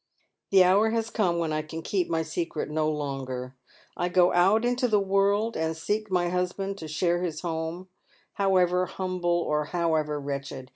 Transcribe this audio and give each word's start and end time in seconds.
"The 0.49 0.63
hour 0.63 0.89
has 0.89 1.11
come 1.11 1.37
when 1.37 1.53
I 1.53 1.61
can 1.61 1.83
keep 1.83 2.09
my 2.09 2.23
secret 2.23 2.71
no 2.71 2.89
longer. 2.89 3.55
I 3.95 4.09
go 4.09 4.33
out 4.33 4.65
into 4.65 4.87
the 4.87 4.99
world 4.99 5.53
to 5.53 5.75
seek 5.75 6.09
my 6.09 6.29
husband, 6.29 6.79
to 6.79 6.87
share 6.87 7.21
his 7.21 7.41
home, 7.41 7.87
however 8.33 8.87
humble 8.87 9.29
or 9.45 9.65
however 9.65 10.19
wretched. 10.19 10.69